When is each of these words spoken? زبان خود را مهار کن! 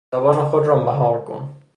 زبان 0.13 0.43
خود 0.45 0.67
را 0.67 0.75
مهار 0.83 1.21
کن! 1.23 1.61